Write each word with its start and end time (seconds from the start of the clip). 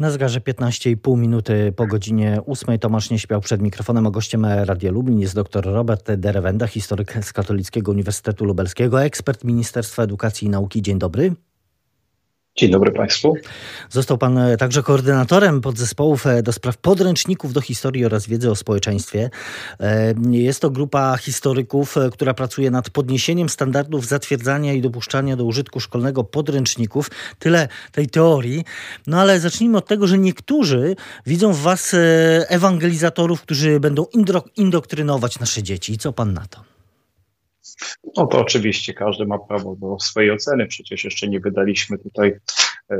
Na 0.00 0.10
zegarze 0.10 0.40
15,5 0.40 1.18
minuty 1.18 1.72
po 1.76 1.86
godzinie 1.86 2.40
8 2.46 2.78
Tomasz 2.78 3.10
nie 3.10 3.18
śpiał 3.18 3.40
przed 3.40 3.62
mikrofonem, 3.62 4.06
a 4.06 4.10
gościem 4.10 4.46
Radia 4.46 4.92
Lublin 4.92 5.20
jest 5.20 5.34
dr 5.34 5.64
Robert 5.64 6.12
Derewenda, 6.12 6.66
historyk 6.66 7.18
z 7.22 7.32
Katolickiego 7.32 7.92
Uniwersytetu 7.92 8.44
Lubelskiego, 8.44 9.02
ekspert 9.02 9.44
Ministerstwa 9.44 10.02
Edukacji 10.02 10.46
i 10.46 10.50
Nauki. 10.50 10.82
Dzień 10.82 10.98
dobry. 10.98 11.34
Dzień 12.56 12.70
dobry 12.70 12.92
Państwu. 12.92 13.34
Został 13.90 14.18
Pan 14.18 14.38
e, 14.38 14.56
także 14.56 14.82
koordynatorem 14.82 15.60
podzespołów 15.60 16.26
e, 16.26 16.42
do 16.42 16.52
spraw 16.52 16.76
podręczników 16.76 17.52
do 17.52 17.60
historii 17.60 18.04
oraz 18.04 18.26
wiedzy 18.26 18.50
o 18.50 18.56
społeczeństwie. 18.56 19.30
E, 19.80 20.14
jest 20.30 20.60
to 20.60 20.70
grupa 20.70 21.16
historyków, 21.16 21.94
która 22.12 22.34
pracuje 22.34 22.70
nad 22.70 22.90
podniesieniem 22.90 23.48
standardów 23.48 24.06
zatwierdzania 24.06 24.72
i 24.72 24.80
dopuszczania 24.80 25.36
do 25.36 25.44
użytku 25.44 25.80
szkolnego 25.80 26.24
podręczników. 26.24 27.10
Tyle 27.38 27.68
tej 27.92 28.06
teorii. 28.06 28.64
No 29.06 29.20
ale 29.20 29.40
zacznijmy 29.40 29.78
od 29.78 29.86
tego, 29.86 30.06
że 30.06 30.18
niektórzy 30.18 30.96
widzą 31.26 31.52
w 31.52 31.60
Was 31.60 31.96
ewangelizatorów, 32.48 33.42
którzy 33.42 33.80
będą 33.80 34.06
indoktrynować 34.56 35.38
nasze 35.38 35.62
dzieci. 35.62 35.92
I 35.92 35.98
co 35.98 36.12
Pan 36.12 36.32
na 36.32 36.46
to? 36.46 36.73
No 38.16 38.26
to 38.26 38.40
oczywiście 38.40 38.94
każdy 38.94 39.26
ma 39.26 39.38
prawo 39.38 39.76
do 39.76 39.96
swojej 40.00 40.30
oceny. 40.30 40.66
Przecież 40.66 41.04
jeszcze 41.04 41.28
nie 41.28 41.40
wydaliśmy 41.40 41.98
tutaj 41.98 42.36
e, 42.90 42.96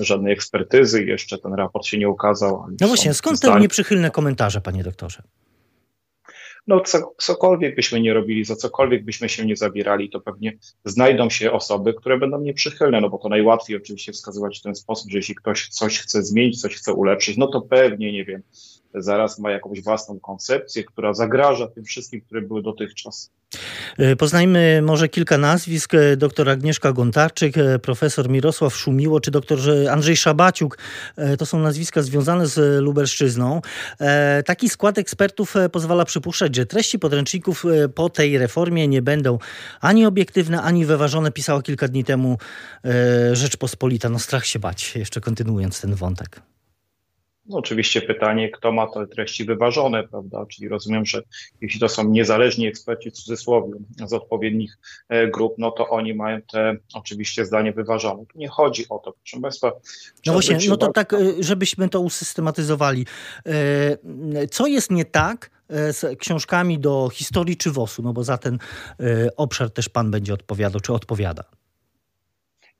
żadnej 0.00 0.32
ekspertyzy, 0.32 1.04
jeszcze 1.04 1.38
ten 1.38 1.54
raport 1.54 1.86
się 1.86 1.98
nie 1.98 2.08
ukazał. 2.08 2.66
No 2.80 2.88
właśnie, 2.88 3.14
skąd 3.14 3.40
te 3.40 3.60
nieprzychylne 3.60 4.10
komentarze, 4.10 4.60
panie 4.60 4.84
doktorze? 4.84 5.22
No, 6.66 6.80
co, 6.80 7.14
cokolwiek 7.18 7.76
byśmy 7.76 8.00
nie 8.00 8.14
robili, 8.14 8.44
za 8.44 8.56
cokolwiek 8.56 9.04
byśmy 9.04 9.28
się 9.28 9.46
nie 9.46 9.56
zabierali, 9.56 10.10
to 10.10 10.20
pewnie 10.20 10.58
znajdą 10.84 11.30
się 11.30 11.52
osoby, 11.52 11.94
które 11.94 12.18
będą 12.18 12.40
nieprzychylne, 12.40 13.00
no 13.00 13.10
bo 13.10 13.18
to 13.18 13.28
najłatwiej 13.28 13.76
oczywiście 13.76 14.12
wskazywać 14.12 14.58
w 14.58 14.62
ten 14.62 14.74
sposób, 14.74 15.10
że 15.10 15.18
jeśli 15.18 15.34
ktoś 15.34 15.68
coś 15.68 15.98
chce 15.98 16.22
zmienić, 16.22 16.60
coś 16.60 16.74
chce 16.76 16.92
ulepszyć, 16.92 17.36
no 17.36 17.46
to 17.46 17.60
pewnie, 17.60 18.12
nie 18.12 18.24
wiem, 18.24 18.42
zaraz 18.94 19.38
ma 19.38 19.50
jakąś 19.50 19.82
własną 19.82 20.20
koncepcję, 20.20 20.84
która 20.84 21.14
zagraża 21.14 21.66
tym 21.66 21.84
wszystkim, 21.84 22.20
które 22.20 22.42
były 22.42 22.62
dotychczas. 22.62 23.32
E, 23.98 24.16
poznajmy 24.16 24.82
może 24.82 25.08
kilka 25.08 25.38
nazwisk. 25.38 25.94
E, 25.94 26.16
doktor 26.16 26.50
Agnieszka 26.50 26.92
Gontarczyk, 26.92 27.58
e, 27.58 27.78
profesor 27.78 28.28
Mirosław 28.28 28.76
Szumiło 28.76 29.20
czy 29.20 29.30
doktor 29.30 29.58
Andrzej 29.90 30.16
Szabaciuk. 30.16 30.78
To 31.38 31.46
są 31.46 31.58
nazwiska 31.58 32.02
związane 32.02 32.46
z 32.46 32.82
Lubelszczyzną. 32.82 33.60
Taki 34.46 34.68
skład 34.68 34.98
ekspertów 34.98 35.54
pozwala 35.72 36.04
przypuszczać, 36.04 36.56
że 36.56 36.66
treści 36.66 36.98
podręczników 36.98 37.64
po 37.94 38.10
tej 38.10 38.38
reformie 38.38 38.88
nie 38.88 39.02
będą 39.02 39.38
ani 39.80 40.06
obiektywne, 40.06 40.62
ani 40.62 40.86
wyważone. 40.86 41.32
Pisała 41.32 41.62
kilka 41.62 41.88
dni 41.88 42.04
temu 42.04 42.38
Rzeczpospolita. 43.32 44.08
No 44.08 44.18
strach 44.18 44.46
się 44.46 44.58
bać, 44.58 44.96
jeszcze 44.96 45.20
kontynuując 45.20 45.80
ten 45.80 45.94
wątek. 45.94 46.53
No, 47.46 47.58
oczywiście 47.58 48.02
pytanie, 48.02 48.50
kto 48.50 48.72
ma 48.72 48.86
te 48.86 49.06
treści 49.06 49.44
wyważone, 49.44 50.08
prawda? 50.08 50.46
Czyli 50.46 50.68
rozumiem, 50.68 51.06
że 51.06 51.22
jeśli 51.60 51.80
to 51.80 51.88
są 51.88 52.08
niezależni 52.08 52.66
eksperci 52.66 53.10
w 53.10 53.12
cudzysłowie 53.12 53.72
z 54.06 54.12
odpowiednich 54.12 54.78
e, 55.08 55.28
grup, 55.28 55.54
no 55.58 55.70
to 55.70 55.88
oni 55.88 56.14
mają 56.14 56.42
te 56.42 56.76
oczywiście 56.94 57.46
zdanie 57.46 57.72
wyważone. 57.72 58.26
Tu 58.26 58.38
nie 58.38 58.48
chodzi 58.48 58.88
o 58.88 58.98
to, 58.98 59.12
proszę 59.12 59.40
Państwa. 59.40 59.72
No 60.26 60.32
właśnie, 60.32 60.58
no 60.68 60.76
to 60.76 60.92
tak, 60.92 61.12
e, 61.12 61.18
żebyśmy 61.40 61.88
to 61.88 62.00
usystematyzowali. 62.00 63.06
E, 63.46 64.48
co 64.48 64.66
jest 64.66 64.90
nie 64.90 65.04
tak 65.04 65.50
z 65.68 66.18
książkami 66.18 66.78
do 66.78 67.08
historii 67.12 67.56
czy 67.56 67.70
WOS-u? 67.70 68.02
No 68.02 68.12
bo 68.12 68.24
za 68.24 68.38
ten 68.38 68.58
obszar 69.36 69.70
też 69.70 69.88
Pan 69.88 70.10
będzie 70.10 70.34
odpowiadał, 70.34 70.80
czy 70.80 70.92
odpowiada. 70.92 71.44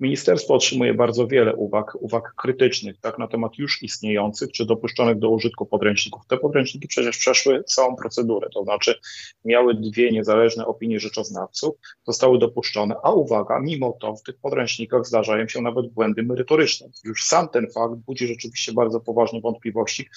Ministerstwo 0.05 0.55
otrzymuje 0.55 0.95
bardzo 0.95 1.27
wiele 1.27 1.57
uwag, 1.57 1.97
uwag 2.01 2.35
krytycznych 2.35 3.01
tak, 3.01 3.19
na 3.19 3.29
temat 3.29 3.59
już 3.59 3.83
istniejących 3.83 4.53
czy 4.53 4.67
dopuszczonych 4.67 5.19
do 5.19 5.31
użytku 5.31 5.67
podręczników. 5.67 6.23
Te 6.29 6.37
podręczniki 6.37 6.89
przecież 6.89 7.19
przeszły 7.19 7.65
całą 7.65 7.97
procedurę, 7.97 8.49
to 8.55 8.65
znaczy 8.65 9.01
miały 9.45 9.75
dwie 9.75 10.13
niezależne 10.13 10.67
opinie 10.67 11.01
rzeczoznawców, 11.01 11.75
zostały 12.07 12.39
dopuszczone, 12.39 12.95
a 13.03 13.13
uwaga, 13.13 13.61
mimo 13.61 13.97
to 14.01 14.17
w 14.17 14.23
tych 14.23 14.37
podręcznikach 14.37 15.07
zdarzają 15.07 15.49
się 15.49 15.61
nawet 15.61 15.89
błędy 15.89 16.23
merytoryczne. 16.23 16.89
Już 17.05 17.25
sam 17.25 17.49
ten 17.49 17.71
fakt 17.71 17.95
budzi 17.95 18.27
rzeczywiście 18.27 18.73
bardzo 18.73 19.01
poważne 19.01 19.41
wątpliwości, 19.41 20.09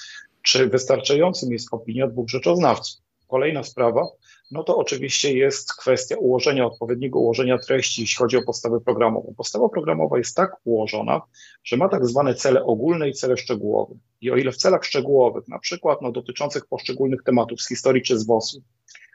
czy 0.42 0.68
wystarczającym 0.68 1.52
jest 1.52 1.68
opinia 1.72 2.08
dwóch 2.08 2.30
rzeczoznawców. 2.30 3.02
Kolejna 3.28 3.64
sprawa, 3.64 4.08
no 4.52 4.64
to 4.64 4.78
oczywiście 4.78 5.38
jest 5.38 5.74
kwestia 5.74 6.16
ułożenia, 6.18 6.66
odpowiedniego 6.66 7.20
ułożenia 7.20 7.58
treści, 7.58 8.02
jeśli 8.02 8.18
chodzi 8.18 8.38
o 8.38 8.42
podstawę 8.42 8.80
programową. 8.82 9.34
Podstawa 9.38 9.70
programowa 9.70 10.18
jest 10.18 10.36
tak 10.36 10.56
ułożona, 10.64 11.22
że 11.64 11.78
ma 11.78 11.90
tak 11.90 12.06
zwane 12.06 12.36
cele 12.36 12.64
ogólne 12.64 13.10
i 13.10 13.14
cele 13.14 13.38
szczegółowe. 13.38 13.96
I 14.22 14.32
o 14.32 14.36
ile 14.36 14.52
w 14.52 14.58
celach 14.58 14.86
szczegółowych, 14.86 15.48
na 15.48 15.60
przykład 15.60 16.02
no, 16.02 16.12
dotyczących 16.12 16.66
poszczególnych 16.66 17.24
tematów 17.24 17.62
z 17.62 17.68
historii 17.68 18.04
czy 18.04 18.20
z 18.20 18.26
WOS-u, 18.26 18.62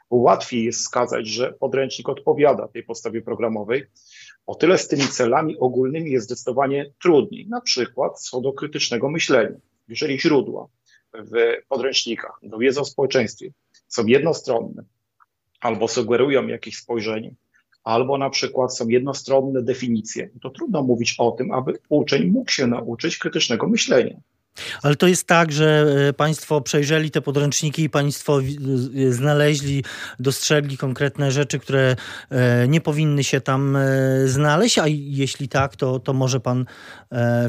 łatwiej 0.09 0.63
jest 0.63 0.79
wskazać, 0.79 1.27
że 1.27 1.53
podręcznik 1.53 2.09
odpowiada 2.09 2.67
tej 2.67 2.83
podstawie 2.83 3.21
programowej, 3.21 3.83
o 4.45 4.55
tyle 4.55 4.77
z 4.77 4.87
tymi 4.87 5.03
celami 5.03 5.57
ogólnymi 5.59 6.11
jest 6.11 6.25
zdecydowanie 6.25 6.91
trudniej. 7.01 7.47
Na 7.47 7.61
przykład 7.61 8.21
co 8.21 8.41
do 8.41 8.53
krytycznego 8.53 9.09
myślenia. 9.09 9.57
Jeżeli 9.87 10.19
źródła 10.19 10.67
w 11.13 11.67
podręcznikach 11.67 12.39
do 12.43 12.57
wiedzy 12.57 12.79
o 12.79 12.85
społeczeństwie 12.85 13.51
są 13.87 14.05
jednostronne, 14.05 14.83
albo 15.63 15.87
sugerują 15.87 16.47
jakieś 16.47 16.77
spojrzenie, 16.77 17.35
albo 17.83 18.17
na 18.17 18.29
przykład 18.29 18.77
są 18.77 18.87
jednostronne 18.87 19.61
definicje, 19.61 20.29
to 20.41 20.49
trudno 20.49 20.83
mówić 20.83 21.15
o 21.17 21.31
tym, 21.31 21.51
aby 21.51 21.73
uczeń 21.89 22.25
mógł 22.25 22.51
się 22.51 22.67
nauczyć 22.67 23.17
krytycznego 23.17 23.67
myślenia. 23.67 24.15
Ale 24.83 24.95
to 24.95 25.07
jest 25.07 25.27
tak, 25.27 25.51
że 25.51 25.85
e, 26.09 26.13
Państwo 26.13 26.61
przejrzeli 26.61 27.11
te 27.11 27.21
podręczniki 27.21 27.83
i 27.83 27.89
Państwo 27.89 28.39
znaleźli, 29.09 29.83
dostrzegli 30.19 30.77
konkretne 30.77 31.31
rzeczy, 31.31 31.59
które 31.59 31.95
e, 32.29 32.67
nie 32.67 32.81
powinny 32.81 33.23
się 33.23 33.41
tam 33.41 33.75
e, 33.75 33.87
znaleźć, 34.27 34.79
a 34.79 34.87
jeśli 34.87 35.49
tak, 35.49 35.75
to, 35.75 35.99
to 35.99 36.13
może 36.13 36.39
Pan 36.39 36.65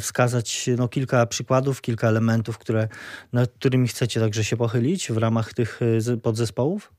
wskazać 0.00 0.70
no, 0.78 0.88
kilka 0.88 1.26
przykładów, 1.26 1.80
kilka 1.80 2.08
elementów, 2.08 2.58
które, 2.58 2.88
nad 3.32 3.50
którymi 3.50 3.88
chcecie 3.88 4.20
także 4.20 4.44
się 4.44 4.56
pochylić 4.56 5.12
w 5.12 5.16
ramach 5.16 5.54
tych 5.54 5.80
podzespołów? 6.22 6.92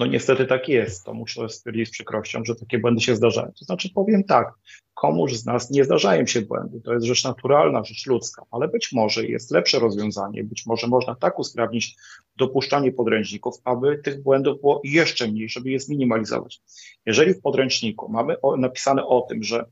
No 0.00 0.06
niestety 0.06 0.46
tak 0.46 0.68
jest. 0.68 1.04
To 1.04 1.14
muszę 1.14 1.48
stwierdzić 1.48 1.88
z 1.88 1.90
przykrością, 1.90 2.44
że 2.44 2.54
takie 2.54 2.78
błędy 2.78 3.00
się 3.00 3.16
zdarzają. 3.16 3.52
To 3.58 3.64
znaczy 3.64 3.90
powiem 3.94 4.24
tak, 4.24 4.54
komuś 4.94 5.32
z 5.32 5.46
nas 5.46 5.70
nie 5.70 5.84
zdarzają 5.84 6.26
się 6.26 6.42
błędy. 6.42 6.80
To 6.80 6.94
jest 6.94 7.06
rzecz 7.06 7.24
naturalna, 7.24 7.84
rzecz 7.84 8.06
ludzka, 8.06 8.42
ale 8.50 8.68
być 8.68 8.92
może 8.92 9.26
jest 9.26 9.50
lepsze 9.50 9.78
rozwiązanie, 9.78 10.44
być 10.44 10.66
może 10.66 10.86
można 10.86 11.14
tak 11.14 11.38
usprawnić 11.38 11.96
dopuszczanie 12.36 12.92
podręczników, 12.92 13.54
aby 13.64 13.98
tych 13.98 14.22
błędów 14.22 14.60
było 14.60 14.80
jeszcze 14.84 15.28
mniej, 15.28 15.48
żeby 15.48 15.70
je 15.70 15.80
zminimalizować. 15.80 16.60
Jeżeli 17.06 17.34
w 17.34 17.40
podręczniku 17.40 18.08
mamy 18.08 18.40
o, 18.40 18.56
napisane 18.56 19.06
o 19.06 19.20
tym, 19.20 19.42
że 19.42 19.64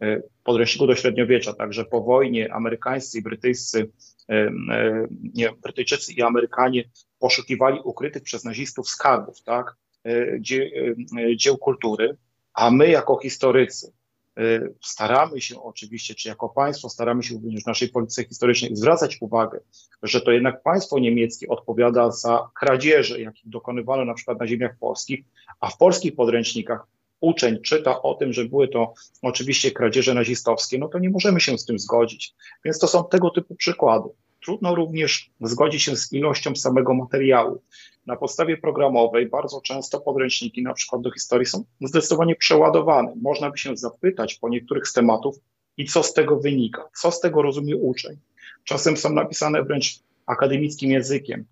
e, 0.00 0.20
w 0.20 0.42
podręczniku 0.44 0.86
do 0.86 0.94
średniowiecza, 0.94 1.54
także 1.54 1.84
po 1.84 2.02
wojnie 2.02 2.54
amerykańscy 2.54 3.18
i 3.18 3.22
brytyjscy 3.22 3.90
e, 4.32 5.06
nie, 5.34 5.50
Brytyjczycy 5.62 6.12
i 6.12 6.22
Amerykanie 6.22 6.84
poszukiwali 7.18 7.80
ukrytych 7.84 8.22
przez 8.22 8.44
nazistów 8.44 8.88
skarbów, 8.88 9.42
tak, 9.42 9.76
e, 10.04 10.40
dzie, 10.40 10.70
e, 11.18 11.36
dzieł 11.36 11.58
kultury, 11.58 12.16
a 12.54 12.70
my 12.70 12.88
jako 12.88 13.18
historycy 13.18 13.92
e, 14.38 14.60
staramy 14.80 15.40
się 15.40 15.62
oczywiście, 15.62 16.14
czy 16.14 16.28
jako 16.28 16.48
państwo 16.48 16.88
staramy 16.88 17.22
się 17.22 17.34
również 17.34 17.62
w 17.62 17.66
naszej 17.66 17.88
polityce 17.88 18.24
historycznej 18.24 18.76
zwracać 18.76 19.18
uwagę, 19.20 19.60
że 20.02 20.20
to 20.20 20.30
jednak 20.30 20.62
państwo 20.62 20.98
niemieckie 20.98 21.48
odpowiada 21.48 22.10
za 22.10 22.50
kradzieże, 22.60 23.20
jakich 23.20 23.48
dokonywano 23.48 24.04
na 24.04 24.14
przykład 24.14 24.40
na 24.40 24.46
ziemiach 24.46 24.76
polskich, 24.80 25.24
a 25.60 25.70
w 25.70 25.76
polskich 25.76 26.14
podręcznikach 26.14 26.86
uczeń 27.22 27.62
czyta 27.62 28.02
o 28.02 28.14
tym, 28.14 28.32
że 28.32 28.44
były 28.44 28.68
to 28.68 28.94
oczywiście 29.22 29.70
kradzieże 29.70 30.14
nazistowskie, 30.14 30.78
no 30.78 30.88
to 30.88 30.98
nie 30.98 31.10
możemy 31.10 31.40
się 31.40 31.58
z 31.58 31.64
tym 31.64 31.78
zgodzić. 31.78 32.34
Więc 32.64 32.78
to 32.78 32.88
są 32.88 33.04
tego 33.04 33.30
typu 33.30 33.54
przykłady. 33.54 34.08
Trudno 34.44 34.74
również 34.74 35.30
zgodzić 35.40 35.82
się 35.82 35.96
z 35.96 36.12
ilością 36.12 36.56
samego 36.56 36.94
materiału. 36.94 37.62
Na 38.06 38.16
podstawie 38.16 38.56
programowej 38.56 39.28
bardzo 39.28 39.60
często 39.60 40.00
podręczniki, 40.00 40.62
na 40.62 40.74
przykład 40.74 41.02
do 41.02 41.10
historii, 41.10 41.46
są 41.46 41.64
zdecydowanie 41.80 42.36
przeładowane. 42.36 43.14
Można 43.22 43.50
by 43.50 43.58
się 43.58 43.76
zapytać 43.76 44.34
po 44.34 44.48
niektórych 44.48 44.88
z 44.88 44.92
tematów, 44.92 45.36
i 45.76 45.84
co 45.84 46.02
z 46.02 46.12
tego 46.12 46.36
wynika, 46.36 46.88
co 47.00 47.10
z 47.10 47.20
tego 47.20 47.42
rozumie 47.42 47.76
uczeń. 47.76 48.16
Czasem 48.64 48.96
są 48.96 49.12
napisane 49.12 49.62
wręcz 49.62 50.00
akademickim 50.26 50.90
językiem. 50.90 51.44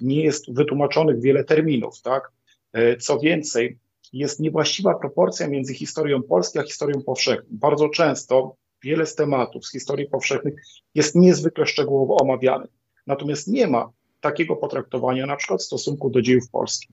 Nie 0.00 0.24
jest 0.24 0.54
wytłumaczonych 0.54 1.20
wiele 1.20 1.44
terminów, 1.44 2.02
tak? 2.02 2.30
E, 2.72 2.96
co 2.96 3.18
więcej, 3.18 3.78
jest 4.12 4.40
niewłaściwa 4.40 4.94
proporcja 4.94 5.48
między 5.48 5.74
historią 5.74 6.22
Polski 6.22 6.58
a 6.58 6.62
historią 6.62 7.02
powszechną. 7.02 7.48
Bardzo 7.50 7.88
często 7.88 8.56
wiele 8.82 9.06
z 9.06 9.14
tematów 9.14 9.66
z 9.66 9.72
historii 9.72 10.06
powszechnych 10.06 10.54
jest 10.94 11.14
niezwykle 11.14 11.66
szczegółowo 11.66 12.16
omawianych. 12.16 12.70
Natomiast 13.06 13.48
nie 13.48 13.66
ma 13.66 13.90
takiego 14.20 14.56
potraktowania 14.56 15.26
na 15.26 15.36
przykład 15.36 15.60
w 15.60 15.64
stosunku 15.64 16.10
do 16.10 16.22
dziejów 16.22 16.50
polskich. 16.50 16.90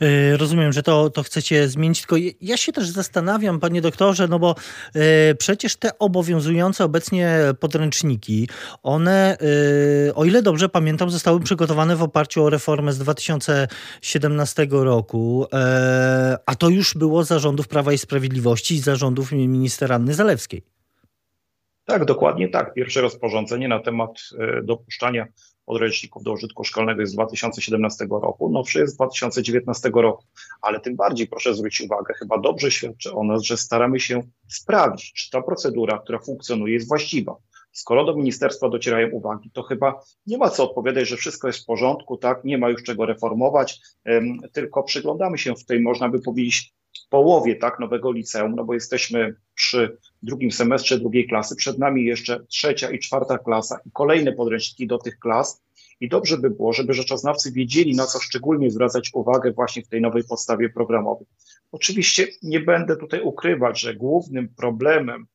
E, 0.00 0.36
rozumiem, 0.36 0.72
że 0.72 0.82
to, 0.82 1.10
to 1.10 1.22
chcecie 1.22 1.68
zmienić, 1.68 2.00
tylko 2.00 2.16
ja 2.40 2.56
się 2.56 2.72
też 2.72 2.88
zastanawiam, 2.88 3.60
panie 3.60 3.80
doktorze, 3.80 4.28
no 4.28 4.38
bo 4.38 4.54
e, 4.94 5.34
przecież 5.34 5.76
te 5.76 5.98
obowiązujące 5.98 6.84
obecnie 6.84 7.38
podręczniki, 7.60 8.48
one, 8.82 9.38
e, 10.08 10.14
o 10.14 10.24
ile 10.24 10.42
dobrze 10.42 10.68
pamiętam, 10.68 11.10
zostały 11.10 11.40
przygotowane 11.40 11.96
w 11.96 12.02
oparciu 12.02 12.44
o 12.44 12.50
reformę 12.50 12.92
z 12.92 12.98
2017 12.98 14.66
roku, 14.70 15.46
a 16.46 16.54
to 16.54 16.68
już 16.68 16.94
było 16.94 17.24
zarządów 17.24 17.68
Prawa 17.68 17.92
i 17.92 17.98
Sprawiedliwości 17.98 18.74
i 18.74 18.78
zarządów 18.78 19.32
minister 19.32 19.92
Anny 19.92 20.14
Zalewskiej. 20.14 20.62
Tak, 21.84 22.04
dokładnie 22.04 22.48
tak. 22.48 22.74
Pierwsze 22.74 23.00
rozporządzenie 23.00 23.68
na 23.68 23.78
temat 23.80 24.10
dopuszczania 24.62 25.26
podręczników 25.70 26.22
do 26.22 26.32
użytku 26.32 26.64
szkolnego 26.64 27.00
jest 27.00 27.12
z 27.12 27.16
2017 27.16 28.06
roku, 28.10 28.50
nowszy 28.50 28.78
jest 28.78 28.92
z 28.92 28.96
2019 28.96 29.90
roku. 29.94 30.24
Ale 30.62 30.80
tym 30.80 30.96
bardziej 30.96 31.26
proszę 31.26 31.54
zwrócić 31.54 31.86
uwagę, 31.86 32.14
chyba 32.14 32.38
dobrze 32.38 32.70
świadczy 32.70 33.12
o 33.12 33.24
nas, 33.24 33.42
że 33.42 33.56
staramy 33.56 34.00
się 34.00 34.22
sprawdzić, 34.48 35.12
czy 35.12 35.30
ta 35.30 35.42
procedura, 35.42 35.98
która 35.98 36.18
funkcjonuje, 36.18 36.74
jest 36.74 36.88
właściwa. 36.88 37.36
Skoro 37.72 38.04
do 38.04 38.14
ministerstwa 38.14 38.68
docierają 38.68 39.10
uwagi, 39.10 39.50
to 39.50 39.62
chyba 39.62 40.00
nie 40.26 40.38
ma 40.38 40.48
co 40.48 40.64
odpowiadać, 40.64 41.08
że 41.08 41.16
wszystko 41.16 41.46
jest 41.46 41.62
w 41.62 41.66
porządku, 41.66 42.16
tak, 42.16 42.44
nie 42.44 42.58
ma 42.58 42.68
już 42.68 42.82
czego 42.82 43.06
reformować, 43.06 43.80
tylko 44.52 44.82
przyglądamy 44.82 45.38
się 45.38 45.54
w 45.54 45.64
tej, 45.64 45.80
można 45.80 46.08
by 46.08 46.20
powiedzieć, 46.20 46.72
połowie 47.10 47.56
tak, 47.56 47.80
nowego 47.80 48.12
liceum, 48.12 48.54
no 48.56 48.64
bo 48.64 48.74
jesteśmy 48.74 49.34
przy 49.54 49.98
drugim 50.22 50.50
semestrze 50.50 50.98
drugiej 50.98 51.28
klasy, 51.28 51.56
przed 51.56 51.78
nami 51.78 52.04
jeszcze 52.04 52.46
trzecia 52.46 52.90
i 52.90 52.98
czwarta 52.98 53.38
klasa 53.38 53.80
i 53.86 53.90
kolejne 53.92 54.32
podręczniki 54.32 54.86
do 54.86 54.98
tych 54.98 55.18
klas. 55.18 55.62
I 56.00 56.08
dobrze 56.08 56.38
by 56.38 56.50
było, 56.50 56.72
żeby 56.72 56.94
rzeczoznawcy 56.94 57.52
wiedzieli, 57.52 57.94
na 57.96 58.06
co 58.06 58.20
szczególnie 58.20 58.70
zwracać 58.70 59.10
uwagę 59.14 59.52
właśnie 59.52 59.82
w 59.82 59.88
tej 59.88 60.00
nowej 60.00 60.24
podstawie 60.24 60.68
programowej. 60.68 61.26
Oczywiście 61.72 62.26
nie 62.42 62.60
będę 62.60 62.96
tutaj 62.96 63.20
ukrywać, 63.20 63.80
że 63.80 63.94
głównym 63.94 64.48
problemem 64.48 65.26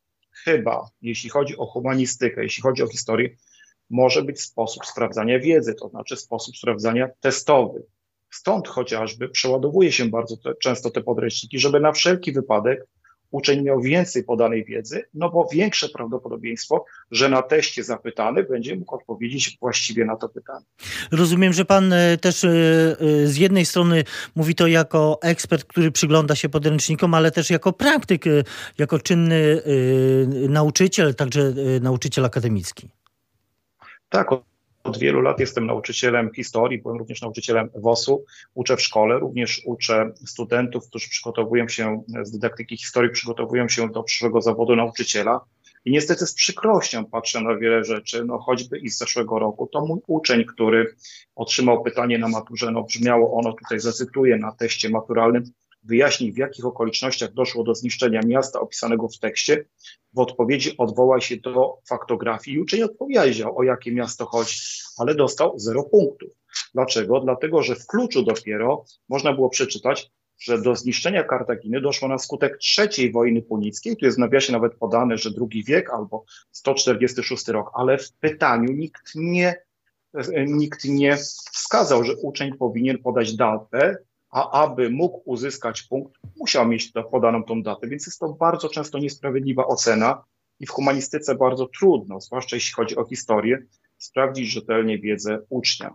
chyba, 0.44 0.90
jeśli 1.02 1.30
chodzi 1.30 1.58
o 1.58 1.66
humanistykę, 1.66 2.44
jeśli 2.44 2.64
chodzi 2.64 2.84
o 2.84 2.88
historię, 2.88 3.30
może 3.90 4.22
być 4.24 4.42
sposób 4.42 4.86
sprawdzania 4.86 5.40
wiedzy, 5.40 5.74
to 5.74 5.90
znaczy 5.90 6.18
sposób 6.18 6.58
sprawdzania 6.58 7.10
testowy. 7.20 7.84
Stąd 8.36 8.68
chociażby 8.68 9.30
przeładowuje 9.30 9.92
się 9.92 10.06
bardzo 10.06 10.38
te, 10.38 10.56
często 10.56 10.92
te 10.92 11.02
podręczniki, 11.02 11.60
żeby 11.60 11.80
na 11.80 11.92
wszelki 11.92 12.32
wypadek 12.32 12.86
uczeń 13.32 13.62
miał 13.62 13.82
więcej 13.82 14.24
podanej 14.24 14.66
wiedzy, 14.66 15.04
no 15.14 15.30
bo 15.30 15.48
większe 15.52 15.90
prawdopodobieństwo, 15.90 16.86
że 17.12 17.30
na 17.30 17.42
teście 17.42 17.84
zapytany 17.84 18.44
będzie 18.44 18.76
mógł 18.76 18.96
odpowiedzieć 18.96 19.58
właściwie 19.62 20.06
na 20.06 20.16
to 20.16 20.30
pytanie. 20.30 20.66
Rozumiem, 21.12 21.54
że 21.54 21.66
pan 21.66 21.94
e, 21.94 22.18
też 22.18 22.44
e, 22.44 22.50
e, 22.50 23.28
z 23.28 23.38
jednej 23.38 23.66
strony 23.66 24.04
mówi 24.36 24.56
to 24.56 24.68
jako 24.68 25.20
ekspert, 25.22 25.64
który 25.64 25.92
przygląda 25.92 26.36
się 26.36 26.50
podręcznikom, 26.50 27.14
ale 27.14 27.32
też 27.32 27.50
jako 27.50 27.74
praktyk, 27.74 28.26
jako 28.78 29.00
czynny 29.00 29.62
nauczyciel, 30.50 31.16
także 31.16 31.54
nauczyciel 31.82 32.26
akademicki. 32.26 32.90
Tak, 34.10 34.28
od 34.86 34.98
wielu 34.98 35.22
lat 35.22 35.40
jestem 35.40 35.66
nauczycielem 35.66 36.34
historii, 36.34 36.82
byłem 36.82 36.98
również 36.98 37.22
nauczycielem 37.22 37.70
WOS-u. 37.76 38.26
Uczę 38.54 38.78
w 38.78 38.82
szkole, 38.82 39.20
również 39.20 39.62
uczę 39.66 40.12
studentów, 40.26 40.88
którzy 40.88 41.10
przygotowują 41.10 41.68
się 41.68 42.04
z 42.24 42.32
dydaktyki 42.32 42.78
historii, 42.78 43.12
przygotowują 43.12 43.70
się 43.70 43.90
do 43.90 44.04
przyszłego 44.04 44.42
zawodu 44.42 44.76
nauczyciela. 44.76 45.42
I 45.86 45.92
niestety 45.92 46.28
z 46.28 46.34
przykrością 46.34 47.06
patrzę 47.06 47.42
na 47.42 47.58
wiele 47.58 47.84
rzeczy, 47.84 48.26
no 48.26 48.38
choćby 48.38 48.80
i 48.80 48.90
z 48.90 48.98
zeszłego 48.98 49.40
roku. 49.40 49.70
To 49.74 49.86
mój 49.86 50.00
uczeń, 50.08 50.46
który 50.46 50.96
otrzymał 51.36 51.84
pytanie 51.84 52.18
na 52.18 52.28
maturze, 52.28 52.72
no 52.72 52.84
brzmiało 52.84 53.38
ono, 53.38 53.54
tutaj 53.54 53.80
zacytuję 53.80 54.38
na 54.38 54.52
teście 54.52 54.90
maturalnym, 54.90 55.44
wyjaśnij, 55.86 56.34
w 56.34 56.38
jakich 56.38 56.66
okolicznościach 56.66 57.34
doszło 57.34 57.64
do 57.64 57.76
zniszczenia 57.76 58.22
miasta 58.26 58.60
opisanego 58.60 59.08
w 59.08 59.20
tekście. 59.20 59.66
W 60.14 60.20
odpowiedzi 60.20 60.78
odwołaj 60.78 61.22
się 61.22 61.38
do 61.38 61.78
faktografii 61.88 62.58
i 62.58 62.60
uczeń 62.60 62.84
odpowiedział, 62.84 63.58
o 63.58 63.64
jakie 63.64 63.92
miasto 63.92 64.26
chodzi, 64.26 64.56
ale 64.98 65.16
dostał 65.16 65.60
zero 65.60 65.84
punktów. 65.84 66.30
Dlaczego? 66.74 67.20
Dlatego, 67.20 67.64
że 67.64 67.76
w 67.76 67.88
kluczu 67.88 68.24
dopiero 68.24 68.86
można 69.10 69.34
było 69.34 69.50
przeczytać, 69.50 70.12
że 70.40 70.62
do 70.62 70.76
zniszczenia 70.76 71.24
Kartaginy 71.24 71.82
doszło 71.82 72.08
na 72.08 72.18
skutek 72.18 72.58
trzeciej 72.58 73.12
wojny 73.12 73.42
punickiej. 73.42 73.98
Tu 73.98 74.06
jest 74.06 74.18
w 74.18 74.20
nawiasie 74.20 74.54
nawet 74.54 74.76
podane, 74.76 75.18
że 75.18 75.32
drugi 75.32 75.64
wiek 75.64 75.90
albo 75.90 76.24
146 76.52 77.48
rok, 77.48 77.72
ale 77.74 77.98
w 77.98 78.12
pytaniu 78.12 78.72
nikt 78.74 79.12
nie, 79.16 79.56
nikt 80.48 80.86
nie 80.86 81.18
wskazał, 81.18 82.04
że 82.04 82.16
uczeń 82.16 82.58
powinien 82.58 82.98
podać 82.98 83.36
datę 83.36 83.98
a 84.36 84.64
aby 84.64 84.90
mógł 84.90 85.22
uzyskać 85.26 85.84
punkt, 85.84 86.14
musiał 86.40 86.68
mieć 86.68 86.92
to, 86.92 87.04
podaną 87.04 87.44
tą 87.44 87.64
datę, 87.64 87.88
więc 87.88 88.06
jest 88.06 88.20
to 88.20 88.34
bardzo 88.34 88.70
często 88.70 89.00
niesprawiedliwa 89.00 89.68
ocena 89.68 90.24
i 90.60 90.66
w 90.66 90.70
humanistyce 90.70 91.36
bardzo 91.36 91.68
trudno, 91.80 92.22
zwłaszcza 92.22 92.56
jeśli 92.56 92.74
chodzi 92.74 92.96
o 92.96 93.06
historię, 93.06 93.58
sprawdzić 93.98 94.52
rzetelnie 94.52 95.00
wiedzę 95.00 95.40
ucznia. 95.50 95.94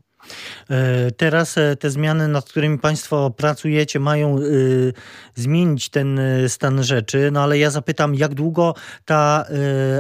E, 0.71 1.11
teraz 1.11 1.59
e, 1.59 1.77
te 1.77 1.91
zmiany, 1.91 2.29
nad 2.29 2.45
którymi 2.45 2.79
Państwo 2.79 3.31
pracujecie, 3.31 4.01
mają 4.01 4.39
y, 4.39 4.93
zmienić 5.35 5.89
ten 5.89 6.21
stan 6.49 6.83
rzeczy, 6.83 7.31
no 7.33 7.43
ale 7.43 7.59
ja 7.59 7.71
zapytam, 7.71 8.15
jak 8.15 8.35
długo 8.35 8.75
ta 9.05 9.45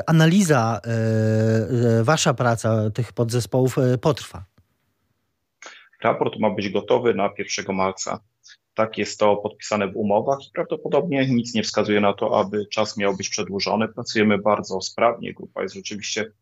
analiza, 0.06 0.80
Wasza 2.02 2.34
praca 2.34 2.90
tych 2.90 3.12
podzespołów 3.12 3.76
potrwa? 4.00 4.44
Raport 6.02 6.38
ma 6.38 6.50
być 6.50 6.68
gotowy 6.68 7.14
na 7.14 7.30
1 7.38 7.76
marca. 7.76 8.20
Tak 8.80 8.98
jest 8.98 9.20
to 9.20 9.36
podpisane 9.36 9.88
w 9.88 9.96
umowach 9.96 10.38
i 10.48 10.50
prawdopodobnie 10.54 11.26
nic 11.26 11.54
nie 11.54 11.62
wskazuje 11.62 12.00
na 12.00 12.12
to, 12.12 12.40
aby 12.40 12.66
czas 12.66 12.96
miał 12.96 13.16
być 13.16 13.28
przedłużony. 13.28 13.88
Pracujemy 13.88 14.38
bardzo 14.38 14.80
sprawnie. 14.80 15.34
Grupa 15.34 15.62
jest 15.62 15.74
rzeczywiście 15.74 16.32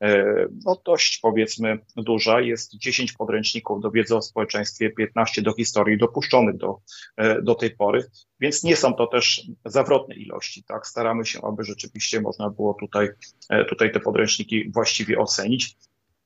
e, 0.00 0.24
no, 0.64 0.82
dość 0.84 1.18
powiedzmy 1.22 1.78
duża. 1.96 2.40
Jest 2.40 2.76
10 2.78 3.12
podręczników 3.12 3.82
do 3.82 3.90
wiedzy 3.90 4.16
o 4.16 4.22
społeczeństwie, 4.22 4.90
15 4.90 5.42
do 5.42 5.52
historii 5.52 5.98
dopuszczonych 5.98 6.56
do, 6.56 6.80
e, 7.16 7.42
do 7.42 7.54
tej 7.54 7.70
pory, 7.70 8.10
więc 8.40 8.64
nie 8.64 8.76
są 8.76 8.94
to 8.94 9.06
też 9.06 9.46
zawrotne 9.64 10.14
ilości. 10.14 10.64
Tak? 10.64 10.86
Staramy 10.86 11.26
się, 11.26 11.40
aby 11.42 11.64
rzeczywiście 11.64 12.20
można 12.20 12.50
było 12.50 12.74
tutaj, 12.74 13.08
e, 13.48 13.64
tutaj 13.64 13.92
te 13.92 14.00
podręczniki 14.00 14.70
właściwie 14.70 15.18
ocenić 15.18 15.76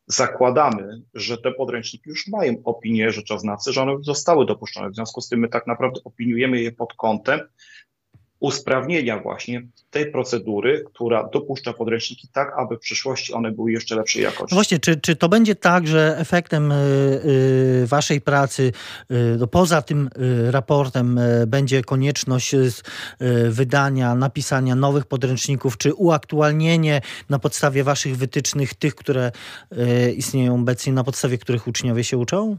zakładamy, 0.07 1.03
że 1.15 1.39
te 1.39 1.53
podręczniki 1.53 2.11
już 2.11 2.29
mają 2.29 2.55
opinię 2.65 3.11
rzeczoznawcy, 3.11 3.73
że 3.73 3.83
one 3.83 3.93
już 3.93 4.05
zostały 4.05 4.47
dopuszczone. 4.47 4.91
W 4.91 4.95
związku 4.95 5.21
z 5.21 5.29
tym 5.29 5.41
my 5.41 5.49
tak 5.49 5.67
naprawdę 5.67 6.01
opiniujemy 6.05 6.61
je 6.61 6.73
pod 6.73 6.95
kątem 6.95 7.41
usprawnienia 8.45 9.21
właśnie 9.21 9.63
tej 9.91 10.11
procedury, 10.11 10.85
która 10.87 11.29
dopuszcza 11.33 11.73
podręczniki 11.73 12.29
tak, 12.33 12.53
aby 12.59 12.77
w 12.77 12.81
przyszłości 12.81 13.33
one 13.33 13.53
były 13.53 13.73
jeszcze 13.73 13.97
lepszej 13.97 14.23
jakości. 14.23 14.47
No 14.51 14.57
właśnie, 14.57 14.79
czy, 14.79 14.97
czy 14.97 15.17
to 15.17 15.29
będzie 15.29 15.55
tak, 15.55 15.87
że 15.87 16.17
efektem 16.19 16.73
y, 16.73 16.75
y, 16.75 17.87
waszej 17.87 18.21
pracy, 18.21 18.73
y, 19.11 19.15
no 19.39 19.47
poza 19.47 19.83
tym 19.83 20.11
raportem, 20.51 21.21
będzie 21.47 21.83
konieczność 21.83 22.55
wydania, 23.49 24.15
napisania 24.15 24.75
nowych 24.75 25.07
podręczników, 25.07 25.79
czy 25.79 25.95
uaktualnienie 25.95 27.01
na 27.31 27.39
podstawie 27.39 27.85
waszych 27.85 28.17
wytycznych 28.17 28.75
tych, 28.75 28.95
które 28.95 29.33
istnieją 30.17 30.55
obecnie, 30.55 30.93
na 30.93 31.05
podstawie 31.05 31.39
których 31.39 31.69
uczniowie 31.69 32.05
się 32.05 32.19
uczą? 32.19 32.57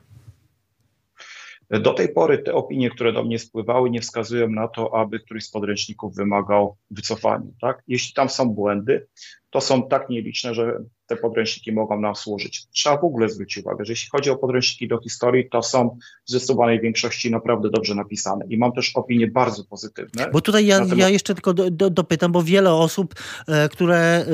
Do 1.69 1.93
tej 1.93 2.13
pory 2.13 2.38
te 2.38 2.53
opinie, 2.53 2.89
które 2.89 3.13
do 3.13 3.24
mnie 3.24 3.39
spływały, 3.39 3.89
nie 3.89 4.01
wskazują 4.01 4.50
na 4.50 4.67
to, 4.67 4.95
aby 4.95 5.19
któryś 5.19 5.45
z 5.45 5.51
podręczników 5.51 6.15
wymagał 6.15 6.77
wycofania. 6.91 7.51
Tak? 7.62 7.84
Jeśli 7.88 8.13
tam 8.13 8.29
są 8.29 8.50
błędy, 8.50 9.07
to 9.50 9.62
są 9.62 9.88
tak 9.88 10.10
nieliczne, 10.10 10.53
że 10.53 10.84
te 11.07 11.15
podręczniki 11.15 11.71
mogą 11.71 12.01
nam 12.01 12.15
służyć. 12.15 12.67
Trzeba 12.71 12.97
w 12.97 13.03
ogóle 13.03 13.29
zwrócić 13.29 13.65
uwagę, 13.65 13.85
że 13.85 13.91
jeśli 13.91 14.09
chodzi 14.09 14.29
o 14.29 14.35
podręczniki 14.35 14.88
do 14.88 15.00
historii, 15.01 15.50
to 15.50 15.62
są 15.62 15.97
w 16.27 16.29
zdecydowanej 16.29 16.81
większości 16.81 17.31
naprawdę 17.31 17.69
dobrze 17.69 17.95
napisane 17.95 18.45
i 18.50 18.57
mam 18.57 18.71
też 18.71 18.91
opinie 18.95 19.27
bardzo 19.27 19.63
pozytywne. 19.63 20.29
Bo 20.33 20.41
tutaj 20.41 20.65
ja, 20.65 20.85
ja 20.95 21.09
jeszcze 21.09 21.33
tylko 21.35 21.53
do, 21.53 21.71
do, 21.71 21.89
dopytam, 21.89 22.31
bo 22.31 22.43
wiele 22.43 22.74
osób, 22.74 23.15
e, 23.47 23.69
które, 23.69 24.25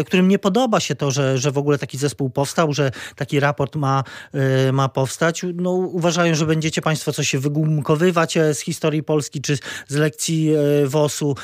e, 0.00 0.04
którym 0.04 0.28
nie 0.28 0.38
podoba 0.38 0.80
się 0.80 0.94
to, 0.94 1.10
że, 1.10 1.38
że 1.38 1.50
w 1.50 1.58
ogóle 1.58 1.78
taki 1.78 1.98
zespół 1.98 2.30
powstał, 2.30 2.72
że 2.72 2.90
taki 3.16 3.40
raport 3.40 3.76
ma, 3.76 4.04
e, 4.32 4.72
ma 4.72 4.88
powstać, 4.88 5.42
no, 5.54 5.70
uważają, 5.70 6.34
że 6.34 6.46
będziecie 6.46 6.82
Państwo 6.82 7.12
coś 7.12 7.28
się 7.28 7.38
wygumkowywać 7.38 8.38
z 8.52 8.58
historii 8.58 9.02
Polski 9.02 9.40
czy 9.40 9.58
z 9.88 9.94
lekcji 9.94 10.50
WOS-u, 10.86 11.34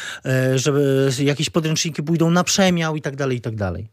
że 0.54 0.72
jakieś 1.18 1.50
podręczniki 1.50 2.02
pójdą 2.02 2.30
na 2.30 2.44
przemiał 2.44 2.96
i 2.96 3.00
tak 3.00 3.16
dalej, 3.16 3.38
i 3.38 3.40
tak 3.40 3.56
dalej. 3.56 3.88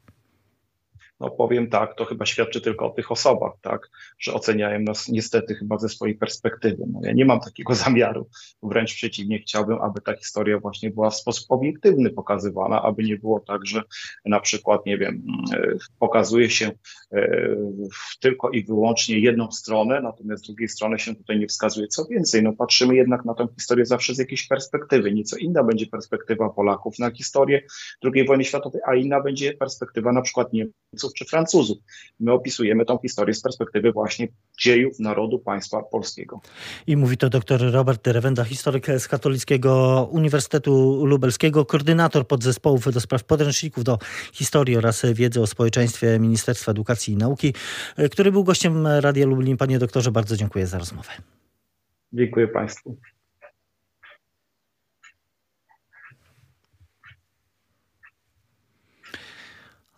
No 1.21 1.29
powiem 1.29 1.69
tak, 1.69 1.95
to 1.95 2.05
chyba 2.05 2.25
świadczy 2.25 2.61
tylko 2.61 2.85
o 2.85 2.89
tych 2.89 3.11
osobach, 3.11 3.51
tak, 3.61 3.89
że 4.19 4.33
oceniają 4.33 4.79
nas 4.79 5.07
niestety 5.07 5.55
chyba 5.55 5.77
ze 5.77 5.89
swojej 5.89 6.15
perspektywy. 6.15 6.83
No, 6.93 6.99
ja 7.03 7.11
nie 7.11 7.25
mam 7.25 7.39
takiego 7.39 7.75
zamiaru, 7.85 8.29
wręcz 8.63 8.93
przeciwnie, 8.93 9.39
chciałbym, 9.39 9.81
aby 9.81 10.01
ta 10.01 10.15
historia 10.17 10.59
właśnie 10.59 10.89
była 10.89 11.09
w 11.09 11.15
sposób 11.15 11.51
obiektywny 11.51 12.09
pokazywana, 12.09 12.81
aby 12.81 13.03
nie 13.03 13.17
było 13.17 13.39
tak, 13.39 13.65
że 13.65 13.81
na 14.25 14.39
przykład, 14.39 14.85
nie 14.85 14.97
wiem, 14.97 15.23
mm, 15.53 15.77
pokazuje 15.99 16.49
się 16.49 16.71
e, 17.13 17.55
tylko 18.19 18.49
i 18.49 18.63
wyłącznie 18.63 19.19
jedną 19.19 19.51
stronę, 19.51 20.01
natomiast 20.01 20.43
z 20.43 20.47
drugiej 20.47 20.67
strony 20.67 20.99
się 20.99 21.15
tutaj 21.15 21.39
nie 21.39 21.47
wskazuje. 21.47 21.87
Co 21.87 22.05
więcej, 22.05 22.43
no 22.43 22.53
patrzymy 22.53 22.95
jednak 22.95 23.25
na 23.25 23.33
tę 23.33 23.47
historię 23.59 23.85
zawsze 23.85 24.15
z 24.15 24.17
jakiejś 24.17 24.47
perspektywy. 24.47 25.11
Nieco 25.11 25.37
inna 25.37 25.63
będzie 25.63 25.87
perspektywa 25.87 26.49
Polaków 26.49 26.99
na 26.99 27.11
historię 27.11 27.61
II 28.03 28.25
wojny 28.25 28.43
światowej, 28.43 28.81
a 28.87 28.95
inna 28.95 29.21
będzie 29.21 29.53
perspektywa 29.53 30.11
na 30.11 30.21
przykład 30.21 30.53
Niemców 31.11 31.17
czy 31.17 31.25
Francuzów. 31.25 31.77
My 32.19 32.31
opisujemy 32.31 32.85
tą 32.85 32.97
historię 32.97 33.33
z 33.33 33.41
perspektywy 33.41 33.91
właśnie 33.91 34.27
dziejów 34.61 34.99
narodu 34.99 35.39
państwa 35.39 35.83
polskiego. 35.83 36.41
I 36.87 36.97
mówi 36.97 37.17
to 37.17 37.29
dr 37.29 37.71
Robert 37.71 38.07
Rewenda, 38.07 38.43
historyk 38.43 38.87
z 38.99 39.07
Katolickiego 39.07 40.07
Uniwersytetu 40.11 41.05
Lubelskiego, 41.05 41.65
koordynator 41.65 42.27
podzespołów 42.27 42.93
do 42.93 42.99
spraw 42.99 43.23
podręczników 43.23 43.83
do 43.83 43.97
historii 44.33 44.77
oraz 44.77 45.05
wiedzy 45.13 45.41
o 45.41 45.47
społeczeństwie 45.47 46.19
Ministerstwa 46.19 46.71
Edukacji 46.71 47.13
i 47.13 47.17
Nauki, 47.17 47.53
który 48.11 48.31
był 48.31 48.43
gościem 48.43 48.87
Radia 48.87 49.25
Lublin. 49.25 49.57
Panie 49.57 49.79
doktorze, 49.79 50.11
bardzo 50.11 50.37
dziękuję 50.37 50.67
za 50.67 50.77
rozmowę. 50.77 51.09
Dziękuję 52.13 52.47
Państwu. 52.47 52.97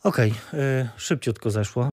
Okej, 0.04 0.34
okay, 0.48 0.90
szybciutko 0.98 1.52
zeszło. 1.52 1.92